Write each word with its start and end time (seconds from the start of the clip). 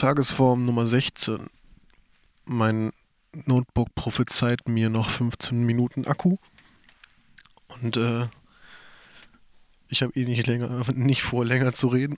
Tagesform 0.00 0.64
Nummer 0.64 0.86
16. 0.86 1.50
Mein 2.46 2.90
Notebook 3.44 3.94
prophezeit 3.94 4.66
mir 4.66 4.88
noch 4.88 5.10
15 5.10 5.62
Minuten 5.62 6.06
Akku. 6.06 6.38
Und 7.68 7.98
äh, 7.98 8.26
ich 9.88 10.02
habe 10.02 10.14
eh 10.14 10.24
nicht, 10.24 10.46
länger, 10.46 10.90
nicht 10.94 11.22
vor, 11.22 11.44
länger 11.44 11.74
zu 11.74 11.88
reden. 11.88 12.16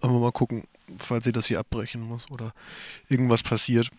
Aber 0.00 0.20
mal 0.20 0.30
gucken, 0.30 0.68
falls 1.00 1.26
ich 1.26 1.32
das 1.32 1.46
hier 1.46 1.58
abbrechen 1.58 2.00
muss 2.00 2.30
oder 2.30 2.52
irgendwas 3.08 3.42
passiert. 3.42 3.90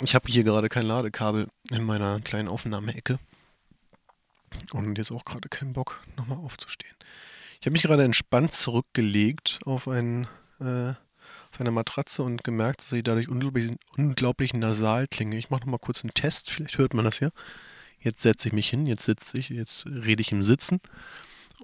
Ich 0.00 0.16
habe 0.16 0.26
hier 0.28 0.42
gerade 0.42 0.68
kein 0.68 0.86
Ladekabel 0.86 1.46
in 1.70 1.84
meiner 1.84 2.18
kleinen 2.22 2.48
Aufnahmeecke. 2.48 3.20
Und 4.72 4.98
jetzt 4.98 5.12
auch 5.12 5.24
gerade 5.24 5.48
keinen 5.48 5.74
Bock, 5.74 6.02
nochmal 6.16 6.38
aufzustehen. 6.38 6.96
Ich 7.60 7.66
habe 7.66 7.74
mich 7.74 7.82
gerade 7.82 8.02
entspannt 8.02 8.52
zurückgelegt 8.52 9.60
auf, 9.64 9.86
ein, 9.86 10.26
äh, 10.58 10.94
auf 11.58 11.60
eine 11.60 11.72
Matratze 11.72 12.22
und 12.22 12.44
gemerkt, 12.44 12.82
dass 12.82 12.92
ich 12.92 13.02
dadurch 13.02 13.28
unglaublich, 13.28 13.72
unglaublich 13.96 14.54
nasal 14.54 15.08
klinge. 15.08 15.36
Ich 15.36 15.50
mache 15.50 15.62
nochmal 15.62 15.80
kurz 15.80 16.04
einen 16.04 16.14
Test, 16.14 16.50
vielleicht 16.50 16.78
hört 16.78 16.94
man 16.94 17.04
das 17.04 17.18
ja. 17.18 17.30
Jetzt 18.00 18.22
setze 18.22 18.48
ich 18.48 18.54
mich 18.54 18.70
hin, 18.70 18.86
jetzt 18.86 19.04
sitze 19.04 19.38
ich, 19.38 19.48
jetzt 19.48 19.86
rede 19.86 20.22
ich 20.22 20.30
im 20.30 20.44
Sitzen. 20.44 20.80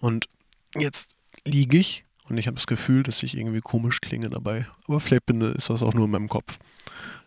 Und 0.01 0.29
jetzt 0.75 1.15
liege 1.45 1.79
ich 1.79 2.05
und 2.29 2.38
ich 2.38 2.49
habe 2.49 2.57
das 2.57 2.66
Gefühl, 2.66 3.05
dass 3.05 3.23
ich 3.23 3.37
irgendwie 3.37 3.61
komisch 3.61 4.01
klinge 4.01 4.30
dabei. 4.30 4.66
Aber 4.88 4.99
vielleicht 4.99 5.27
bin, 5.27 5.41
ist 5.41 5.71
das 5.71 5.83
auch 5.83 5.95
nur 5.95 6.07
in 6.07 6.11
meinem 6.11 6.29
Kopf. 6.29 6.59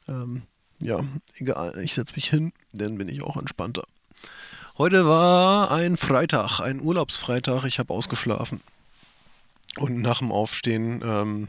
Ähm, 0.09 0.43
ja, 0.79 0.99
egal. 1.35 1.79
Ich 1.81 1.93
setze 1.93 2.15
mich 2.15 2.29
hin, 2.29 2.51
dann 2.73 2.97
bin 2.97 3.07
ich 3.07 3.23
auch 3.23 3.37
entspannter. 3.37 3.85
Heute 4.77 5.07
war 5.07 5.71
ein 5.71 5.95
Freitag, 5.95 6.59
ein 6.59 6.81
Urlaubsfreitag. 6.81 7.63
Ich 7.63 7.79
habe 7.79 7.93
ausgeschlafen. 7.93 8.59
Und 9.77 10.01
nach 10.01 10.19
dem 10.19 10.31
Aufstehen 10.33 11.01
ähm, 11.03 11.47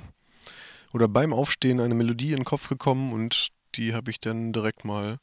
oder 0.93 1.09
beim 1.09 1.33
Aufstehen 1.33 1.81
eine 1.81 1.95
Melodie 1.95 2.31
in 2.31 2.39
den 2.39 2.45
Kopf 2.45 2.69
gekommen 2.69 3.13
und 3.13 3.49
die 3.75 3.95
habe 3.95 4.11
ich 4.11 4.21
dann 4.21 4.53
direkt 4.53 4.85
mal 4.85 5.19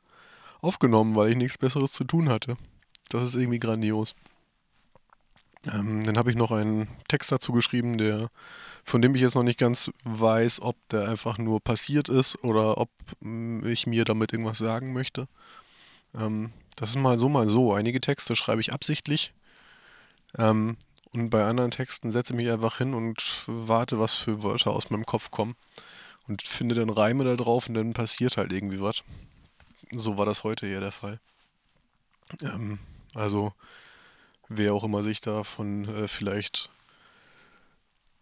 aufgenommen, 0.61 1.15
weil 1.15 1.31
ich 1.31 1.37
nichts 1.37 1.57
Besseres 1.57 1.91
zu 1.91 2.03
tun 2.03 2.29
hatte. 2.29 2.57
Das 3.09 3.23
ist 3.23 3.35
irgendwie 3.35 3.59
grandios. 3.59 4.15
Ähm, 5.71 6.03
dann 6.03 6.17
habe 6.17 6.29
ich 6.29 6.35
noch 6.35 6.51
einen 6.51 6.87
Text 7.07 7.31
dazu 7.31 7.51
geschrieben, 7.51 7.97
der, 7.97 8.29
von 8.83 9.01
dem 9.01 9.15
ich 9.15 9.21
jetzt 9.21 9.35
noch 9.35 9.43
nicht 9.43 9.59
ganz 9.59 9.91
weiß, 10.03 10.61
ob 10.61 10.75
der 10.89 11.09
einfach 11.09 11.37
nur 11.37 11.59
passiert 11.59 12.09
ist 12.09 12.43
oder 12.43 12.77
ob 12.77 12.89
mm, 13.21 13.65
ich 13.65 13.87
mir 13.87 14.05
damit 14.05 14.31
irgendwas 14.31 14.59
sagen 14.59 14.93
möchte. 14.93 15.27
Ähm, 16.13 16.51
das 16.75 16.89
ist 16.89 16.97
mal 16.97 17.17
so, 17.17 17.29
mal 17.29 17.49
so. 17.49 17.73
Einige 17.73 18.01
Texte 18.01 18.35
schreibe 18.35 18.61
ich 18.61 18.73
absichtlich. 18.73 19.33
Ähm, 20.37 20.77
und 21.11 21.29
bei 21.29 21.45
anderen 21.45 21.71
Texten 21.71 22.11
setze 22.11 22.33
ich 22.33 22.37
mich 22.37 22.49
einfach 22.49 22.77
hin 22.77 22.93
und 22.93 23.43
warte, 23.47 23.99
was 23.99 24.15
für 24.15 24.43
Wörter 24.43 24.71
aus 24.71 24.89
meinem 24.89 25.05
Kopf 25.05 25.31
kommen. 25.31 25.55
Und 26.27 26.41
finde 26.41 26.75
dann 26.75 26.89
Reime 26.89 27.23
da 27.23 27.35
drauf 27.35 27.67
und 27.67 27.75
dann 27.75 27.93
passiert 27.93 28.37
halt 28.37 28.51
irgendwie 28.51 28.81
was. 28.81 29.03
So 29.91 30.17
war 30.17 30.25
das 30.25 30.43
heute 30.43 30.65
hier 30.65 30.79
der 30.79 30.91
Fall. 30.91 31.19
Ähm, 32.41 32.79
also, 33.13 33.53
wer 34.49 34.73
auch 34.73 34.83
immer 34.83 35.03
sich 35.03 35.21
davon 35.21 35.87
äh, 35.87 36.07
vielleicht 36.07 36.69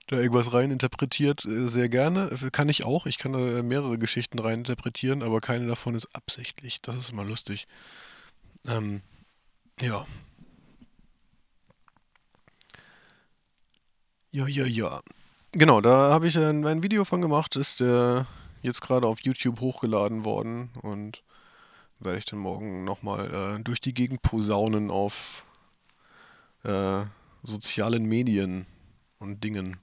da 0.08 0.18
irgendwas 0.18 0.54
reininterpretiert, 0.54 1.46
äh, 1.46 1.68
sehr 1.68 1.90
gerne. 1.90 2.30
Äh, 2.32 2.50
kann 2.52 2.70
ich 2.70 2.84
auch. 2.84 3.06
Ich 3.06 3.18
kann 3.18 3.34
da 3.34 3.64
mehrere 3.64 3.98
Geschichten 3.98 4.40
reininterpretieren, 4.40 5.24
aber 5.24 5.42
keine 5.42 5.68
davon 5.68 5.96
ist 5.96 6.14
absichtlich. 6.14 6.82
Das 6.82 6.98
ist 6.98 7.12
immer 7.12 7.24
lustig. 7.24 7.68
Ähm, 8.68 9.02
ja. 9.82 10.06
Ja, 14.34 14.48
ja, 14.48 14.66
ja. 14.66 15.04
Genau, 15.52 15.80
da 15.80 16.12
habe 16.12 16.28
ich 16.28 16.36
ein, 16.40 16.66
ein, 16.66 16.82
Video 16.82 17.06
von 17.06 17.22
gemacht, 17.22 17.56
ist 17.56 17.82
äh, 17.82 18.24
jetzt 18.64 18.82
gerade 18.82 19.06
auf 19.06 19.20
YouTube 19.22 19.60
hochgeladen 19.60 20.26
worden 20.26 20.72
und 20.82 21.22
werde 22.00 22.18
ich 22.18 22.26
dann 22.26 22.40
morgen 22.40 22.84
nochmal 22.84 23.60
äh, 23.60 23.64
durch 23.64 23.80
die 23.80 23.94
Gegend 23.94 24.24
posaunen 24.24 24.90
auf 24.90 25.46
äh, 26.64 27.04
sozialen 27.44 28.06
Medien 28.06 28.66
und 29.20 29.44
Dingen. 29.44 29.78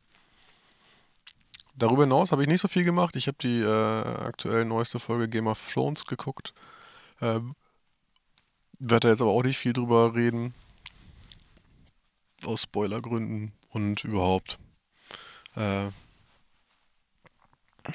Darüber 1.76 2.02
hinaus 2.02 2.32
habe 2.32 2.42
ich 2.42 2.48
nicht 2.48 2.60
so 2.60 2.66
viel 2.66 2.82
gemacht. 2.82 3.14
Ich 3.14 3.28
habe 3.28 3.38
die 3.40 3.60
äh, 3.60 4.24
aktuell 4.26 4.64
neueste 4.64 4.98
Folge 4.98 5.28
Game 5.28 5.46
of 5.46 5.72
Thrones 5.72 6.06
geguckt. 6.06 6.54
Ähm, 7.20 7.54
werde 8.80 9.10
jetzt 9.10 9.20
aber 9.20 9.30
auch 9.30 9.44
nicht 9.44 9.58
viel 9.58 9.74
drüber 9.74 10.12
reden. 10.16 10.54
Aus 12.42 12.62
Spoilergründen 12.62 13.52
und 13.70 14.04
überhaupt. 14.04 14.58
Äh, 15.56 15.88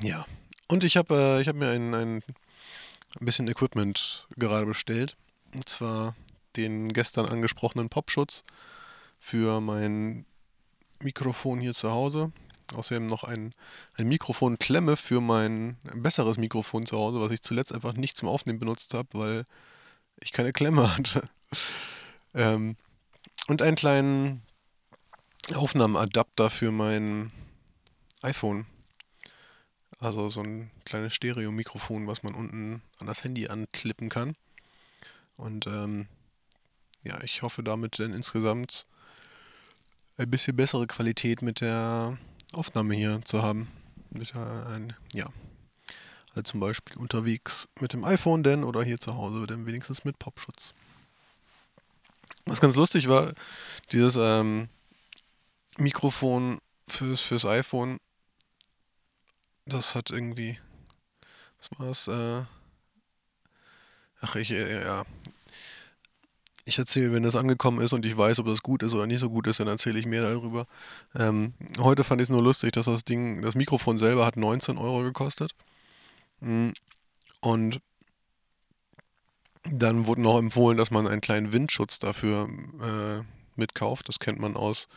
ja. 0.01 0.25
Und 0.67 0.83
ich 0.83 0.97
habe 0.97 1.41
äh, 1.41 1.45
hab 1.45 1.55
mir 1.55 1.69
ein, 1.69 1.93
ein, 1.93 2.23
ein 3.19 3.25
bisschen 3.25 3.47
Equipment 3.47 4.27
gerade 4.35 4.65
bestellt. 4.65 5.15
Und 5.53 5.69
zwar 5.69 6.15
den 6.55 6.91
gestern 6.91 7.27
angesprochenen 7.27 7.89
Popschutz 7.89 8.43
für 9.19 9.61
mein 9.61 10.25
Mikrofon 11.01 11.59
hier 11.59 11.73
zu 11.73 11.91
Hause. 11.91 12.31
Außerdem 12.73 13.05
noch 13.05 13.23
ein, 13.23 13.53
ein 13.93 14.07
Mikrofonklemme 14.07 14.95
für 14.95 15.21
mein 15.21 15.77
besseres 15.93 16.37
Mikrofon 16.37 16.85
zu 16.85 16.97
Hause, 16.97 17.21
was 17.21 17.31
ich 17.31 17.41
zuletzt 17.41 17.73
einfach 17.73 17.93
nicht 17.93 18.17
zum 18.17 18.27
Aufnehmen 18.27 18.59
benutzt 18.59 18.93
habe, 18.93 19.07
weil 19.13 19.45
ich 20.19 20.31
keine 20.31 20.51
Klemme 20.51 20.97
hatte. 20.97 21.29
ähm, 22.33 22.75
und 23.47 23.61
einen 23.61 23.75
kleinen 23.75 24.41
Aufnahmeadapter 25.53 26.49
für 26.49 26.71
mein 26.71 27.31
iPhone. 28.21 28.65
Also 29.99 30.29
so 30.29 30.41
ein 30.41 30.71
kleines 30.85 31.13
Stereo-Mikrofon, 31.13 32.07
was 32.07 32.23
man 32.23 32.33
unten 32.33 32.81
an 32.97 33.07
das 33.07 33.23
Handy 33.23 33.47
anklippen 33.47 34.09
kann. 34.09 34.35
Und 35.37 35.67
ähm, 35.67 36.07
ja, 37.03 37.21
ich 37.21 37.41
hoffe 37.43 37.63
damit 37.63 37.99
dann 37.99 38.13
insgesamt 38.13 38.85
ein 40.17 40.29
bisschen 40.29 40.55
bessere 40.55 40.87
Qualität 40.87 41.41
mit 41.41 41.61
der 41.61 42.17
Aufnahme 42.53 42.95
hier 42.95 43.21
zu 43.25 43.43
haben. 43.43 43.67
Mit 44.09 44.35
ein, 44.35 44.93
ja. 45.13 45.29
Also 46.29 46.41
zum 46.43 46.59
Beispiel 46.59 46.97
unterwegs 46.97 47.69
mit 47.79 47.93
dem 47.93 48.03
iPhone 48.03 48.43
denn 48.43 48.63
oder 48.63 48.83
hier 48.83 48.99
zu 48.99 49.15
Hause 49.15 49.45
dann 49.47 49.65
wenigstens 49.65 50.03
mit 50.03 50.19
Popschutz. 50.19 50.73
Was 52.45 52.59
ganz 52.59 52.75
lustig 52.75 53.07
war, 53.07 53.33
dieses 53.91 54.17
ähm, 54.17 54.69
Mikrofon 55.77 56.59
fürs, 56.87 57.21
fürs 57.21 57.45
iPhone, 57.45 57.99
das 59.65 59.95
hat 59.95 60.11
irgendwie, 60.11 60.59
was 61.57 61.79
war 61.79 61.87
das? 61.87 62.07
Äh, 62.07 62.45
ach, 64.21 64.35
ich, 64.35 64.51
äh, 64.51 64.83
ja, 64.83 65.05
ich 66.65 66.79
erzähle, 66.79 67.13
wenn 67.13 67.23
das 67.23 67.35
angekommen 67.35 67.79
ist 67.79 67.93
und 67.93 68.05
ich 68.05 68.17
weiß, 68.17 68.39
ob 68.39 68.47
das 68.47 68.63
gut 68.63 68.81
ist 68.81 68.93
oder 68.93 69.05
nicht 69.05 69.19
so 69.19 69.29
gut 69.29 69.47
ist, 69.47 69.59
dann 69.59 69.67
erzähle 69.67 69.99
ich 69.99 70.07
mehr 70.07 70.23
darüber. 70.23 70.65
Ähm, 71.15 71.53
heute 71.79 72.03
fand 72.03 72.21
ich 72.21 72.25
es 72.25 72.31
nur 72.31 72.41
lustig, 72.41 72.71
dass 72.73 72.85
das 72.85 73.05
Ding, 73.05 73.41
das 73.41 73.55
Mikrofon 73.55 73.99
selber 73.99 74.25
hat 74.25 74.35
19 74.35 74.77
Euro 74.77 75.03
gekostet. 75.03 75.53
Mm, 76.39 76.69
und 77.41 77.81
dann 79.63 80.07
wurde 80.07 80.21
noch 80.21 80.39
empfohlen, 80.39 80.77
dass 80.77 80.91
man 80.91 81.07
einen 81.07 81.21
kleinen 81.21 81.51
Windschutz 81.51 81.99
dafür 81.99 82.49
äh, 82.81 83.23
mitkauft. 83.55 84.07
Das 84.09 84.19
kennt 84.19 84.39
man 84.39 84.55
aus, 84.55 84.87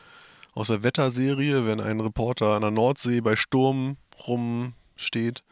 aus 0.58 0.69
der 0.69 0.82
Wetterserie, 0.82 1.66
wenn 1.66 1.80
ein 1.80 2.00
Reporter 2.00 2.54
an 2.54 2.62
der 2.62 2.70
Nordsee 2.70 3.20
bei 3.20 3.36
Sturm 3.36 3.96
rumsteht 4.26 5.42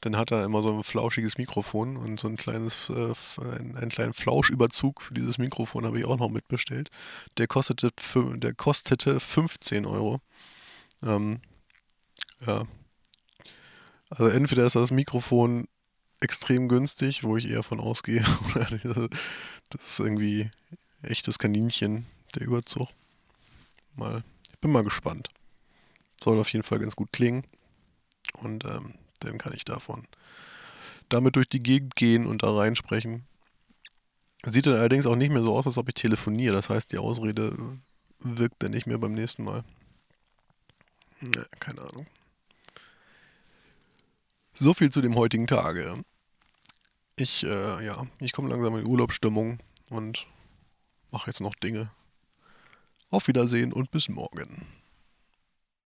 dann 0.00 0.16
hat 0.16 0.30
er 0.30 0.44
immer 0.44 0.62
so 0.62 0.72
ein 0.72 0.84
flauschiges 0.84 1.38
Mikrofon 1.38 1.96
und 1.96 2.20
so 2.20 2.28
ein 2.28 2.36
kleines, 2.36 2.90
äh, 2.90 3.14
einen, 3.40 3.76
einen 3.76 3.90
kleinen 3.90 4.12
Flauschüberzug 4.12 5.02
für 5.02 5.14
dieses 5.14 5.38
Mikrofon 5.38 5.86
habe 5.86 5.98
ich 5.98 6.04
auch 6.04 6.18
noch 6.18 6.28
mitbestellt. 6.28 6.90
Der 7.38 7.46
kostete, 7.46 7.90
der 8.14 8.54
kostete 8.54 9.18
15 9.20 9.86
Euro. 9.86 10.20
Ähm, 11.02 11.40
ja. 12.46 12.64
Also 14.10 14.28
entweder 14.28 14.66
ist 14.66 14.76
das 14.76 14.90
Mikrofon 14.90 15.66
extrem 16.20 16.68
günstig, 16.68 17.24
wo 17.24 17.36
ich 17.36 17.48
eher 17.48 17.62
von 17.62 17.80
ausgehe, 17.80 18.24
oder 18.54 19.08
das 19.70 19.86
ist 19.86 20.00
irgendwie 20.00 20.50
echtes 21.02 21.38
Kaninchen, 21.38 22.06
der 22.34 22.42
Überzug. 22.42 22.88
Mal, 23.96 24.22
bin 24.60 24.72
mal 24.72 24.84
gespannt. 24.84 25.28
Soll 26.22 26.38
auf 26.38 26.52
jeden 26.52 26.62
Fall 26.62 26.78
ganz 26.78 26.96
gut 26.96 27.12
klingen. 27.12 27.44
Und 28.40 28.64
ähm, 28.64 28.94
dann 29.20 29.38
kann 29.38 29.52
ich 29.54 29.64
davon 29.64 30.06
damit 31.08 31.36
durch 31.36 31.48
die 31.48 31.62
Gegend 31.62 31.96
gehen 31.96 32.26
und 32.26 32.42
da 32.42 32.54
reinsprechen. 32.54 33.24
Sieht 34.44 34.66
dann 34.66 34.74
allerdings 34.74 35.06
auch 35.06 35.16
nicht 35.16 35.30
mehr 35.32 35.42
so 35.42 35.56
aus, 35.56 35.66
als 35.66 35.78
ob 35.78 35.88
ich 35.88 35.94
telefoniere. 35.94 36.54
Das 36.54 36.68
heißt, 36.68 36.92
die 36.92 36.98
Ausrede 36.98 37.78
wirkt 38.20 38.62
dann 38.62 38.72
nicht 38.72 38.86
mehr 38.86 38.98
beim 38.98 39.14
nächsten 39.14 39.44
Mal. 39.44 39.64
Ne, 41.20 41.46
keine 41.58 41.82
Ahnung. 41.82 42.06
So 44.54 44.74
viel 44.74 44.90
zu 44.90 45.00
dem 45.00 45.16
heutigen 45.16 45.46
Tage. 45.46 46.02
Ich, 47.16 47.44
äh, 47.44 47.84
ja, 47.84 48.06
ich 48.20 48.32
komme 48.32 48.48
langsam 48.48 48.76
in 48.76 48.86
Urlaubsstimmung 48.86 49.58
und 49.90 50.26
mache 51.10 51.30
jetzt 51.30 51.40
noch 51.40 51.54
Dinge. 51.54 51.90
Auf 53.10 53.28
Wiedersehen 53.28 53.72
und 53.72 53.90
bis 53.90 54.08
morgen. 54.08 54.66